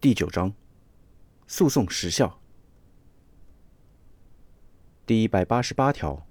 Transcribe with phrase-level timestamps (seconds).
[0.00, 0.54] 第九章，
[1.46, 2.40] 诉讼时效。
[5.04, 6.26] 第一百八十八条，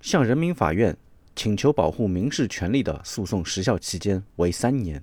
[0.00, 0.96] 向人民法院
[1.34, 5.02] 请求保护民事权利的诉讼时效期间为三年。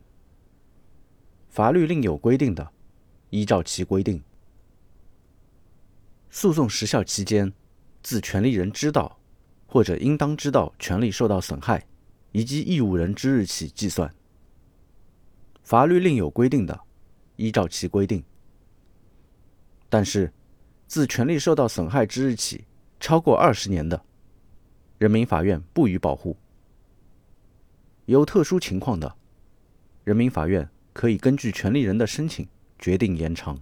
[1.49, 2.71] 法律另有规定的，
[3.29, 4.23] 依照其规定。
[6.29, 7.51] 诉讼时效期间，
[8.01, 9.19] 自权利人知道
[9.67, 11.85] 或者应当知道权利受到损害，
[12.31, 14.15] 以及义务人之日起计算。
[15.70, 16.81] 法律另有规定的，
[17.35, 18.23] 依照其规定。
[19.88, 20.34] 但是，
[20.88, 22.66] 自权利受到损害之日起
[22.99, 24.03] 超过二十年的，
[24.98, 26.35] 人民法院不予保护。
[28.07, 29.16] 有特殊情况的，
[30.03, 33.62] 人民法院可以根据权利人的申请决定延长。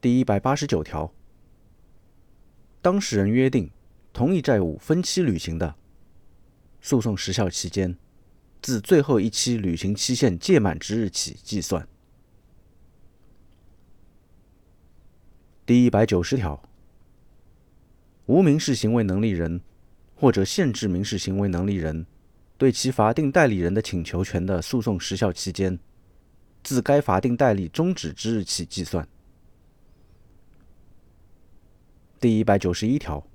[0.00, 1.12] 第一百八十九条，
[2.82, 3.70] 当事人约定
[4.12, 5.76] 同意债务分期履行的，
[6.80, 7.96] 诉讼时效期间。
[8.60, 11.86] 自最后一期履行期限届满之日起计算。
[15.64, 16.62] 第一百九十条，
[18.26, 19.60] 无民事行为能力人
[20.14, 22.06] 或者限制民事行为能力人
[22.56, 25.78] 对其法定代理人的请求权的诉讼时效期间，
[26.62, 29.06] 自该法定代理终止之日起计算。
[32.18, 33.26] 第一百九十一条。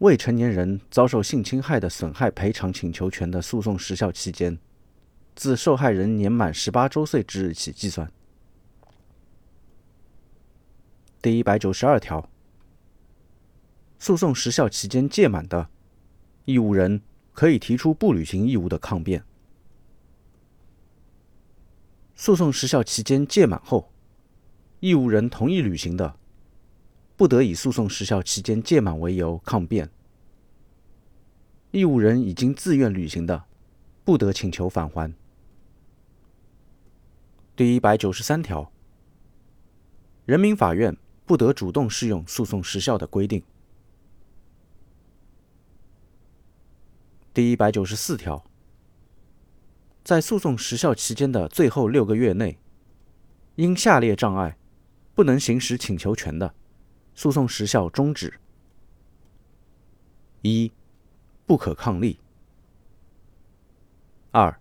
[0.00, 4.58] 未成年人遭受性侵害的损害赔偿请求权的诉讼时效期间，
[5.36, 8.10] 自受害人年满十八周岁之日起计算。
[11.20, 12.30] 第一百九十二条，
[13.98, 15.68] 诉讼时效期间届满的，
[16.46, 17.02] 义务人
[17.34, 19.20] 可以提出不履行义务的抗辩；
[22.16, 23.92] 诉讼时效期间届满后，
[24.80, 26.16] 义务人同意履行的。
[27.20, 29.90] 不得以诉讼时效期间届满为由抗辩。
[31.70, 33.44] 义务人已经自愿履行的，
[34.04, 35.12] 不得请求返还。
[37.54, 38.72] 第一百九十三条，
[40.24, 40.96] 人民法院
[41.26, 43.42] 不得主动适用诉讼时效的规定。
[47.34, 48.42] 第一百九十四条，
[50.02, 52.58] 在诉讼时效期间的最后六个月内，
[53.56, 54.56] 因下列障碍
[55.14, 56.54] 不能行使请求权的。
[57.20, 58.32] 诉讼时效终止。
[60.40, 60.72] 一、
[61.44, 62.18] 不可抗力。
[64.30, 64.58] 二、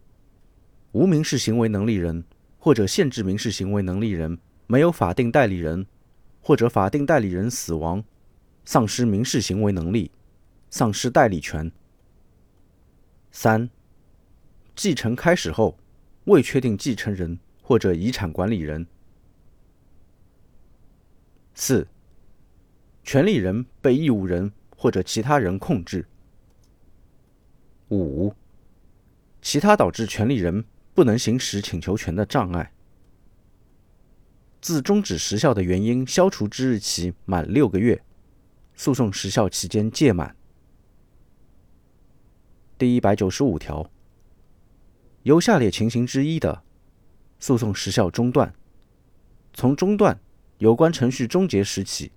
[0.92, 2.26] 无民事行为能力人
[2.60, 4.38] 或者限制民事行为能力人
[4.68, 5.88] 没有法定代理人，
[6.42, 8.04] 或者法定代理人死亡，
[8.66, 10.12] 丧失民事行为能力，
[10.70, 11.72] 丧失代理权。
[13.32, 13.70] 三、
[14.76, 15.78] 继承开始后
[16.26, 18.86] 未确定继承人或者遗产管理人。
[21.56, 21.88] 四。
[23.12, 26.06] 权利人被义务人或者其他人控制。
[27.90, 28.36] 五、
[29.42, 32.72] 其他导致权利人不能行使请求权的障碍。
[34.62, 38.04] 自终止时效的原因消除之日起满六个月，
[38.76, 40.36] 诉讼时效期间届满。
[42.78, 43.90] 第一百九十五条，
[45.24, 46.62] 由下列情形之一的，
[47.40, 48.54] 诉讼时效中断，
[49.56, 50.20] 从中断
[50.60, 52.12] 有关程序终结时起。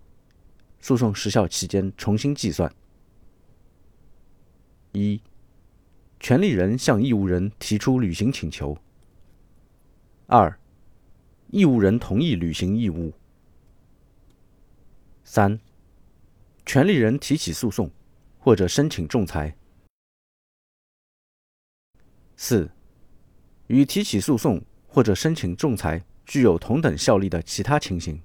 [0.82, 2.70] 诉讼时效期间重新计算。
[4.90, 5.22] 一、
[6.18, 8.76] 权利人向义务人提出履行请求。
[10.26, 10.58] 二、
[11.50, 13.12] 义务人同意履行义务。
[15.22, 15.58] 三、
[16.66, 17.88] 权利人提起诉讼
[18.40, 19.56] 或者申请仲裁。
[22.36, 22.68] 四、
[23.68, 28.20] 与提起诉讼或者申请仲裁具有同等效力的其他情形。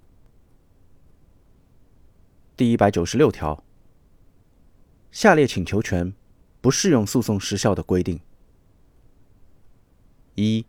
[2.57, 3.63] 第一百九十六条，
[5.12, 6.12] 下列请求权
[6.59, 8.19] 不适用诉讼时效的规定：
[10.34, 10.66] 一、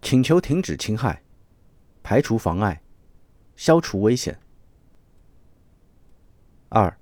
[0.00, 1.22] 请求停止侵害、
[2.02, 2.82] 排除妨碍、
[3.54, 4.34] 消除危险；
[6.68, 6.98] 二、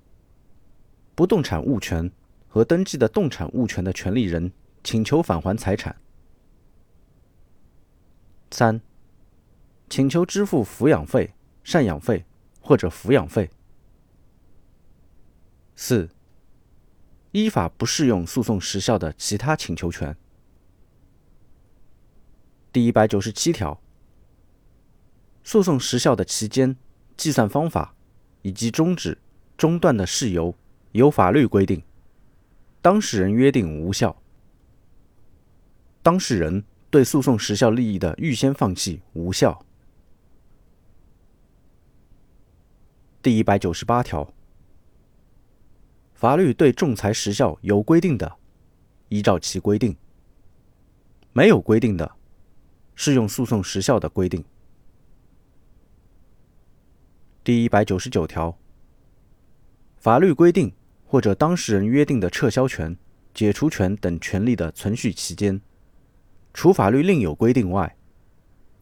[1.15, 2.11] 不动产物权
[2.47, 4.53] 和登记的动产物权的权利人
[4.83, 5.95] 请求返还财产；
[8.51, 8.79] 三、
[9.89, 11.33] 请求支付抚养费、
[11.65, 12.23] 赡养费
[12.61, 13.49] 或者抚养费。
[15.83, 16.11] 四、
[17.31, 20.15] 依法不适用诉讼时效的其他请求权。
[22.71, 23.81] 第一百九十七条，
[25.43, 26.77] 诉讼时效的期间、
[27.17, 27.95] 计算方法
[28.43, 29.17] 以及终止、
[29.57, 30.53] 中断的事由，
[30.91, 31.81] 由法律规定，
[32.79, 34.21] 当事人约定无效。
[36.03, 39.65] 当事人对诉讼时效利益的预先放弃无效。
[43.23, 44.31] 第一百九十八条。
[46.21, 48.31] 法律对仲裁时效有规定的，
[49.09, 49.97] 依照其规定。
[51.33, 52.11] 没有规定的，
[52.93, 54.45] 适用诉讼时效的规定。
[57.43, 58.55] 第一百九十九条，
[59.97, 60.71] 法律规定
[61.07, 62.95] 或者当事人约定的撤销权、
[63.33, 65.59] 解除权等权利的存续期间，
[66.53, 67.97] 除法律另有规定外，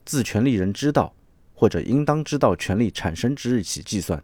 [0.03, 1.15] 自权利人知道
[1.53, 4.21] 或者应当知道权利产生之日起计算，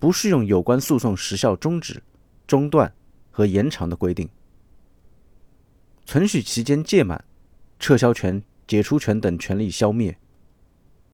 [0.00, 2.02] 不适用有关诉讼时效终止、
[2.46, 2.92] 中断
[3.30, 4.28] 和延长的规定。
[6.06, 7.22] 存续期间届满，
[7.78, 10.18] 撤销权、解除权等权利消灭。